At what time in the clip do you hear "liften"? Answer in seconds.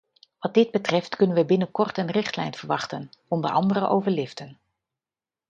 4.11-4.59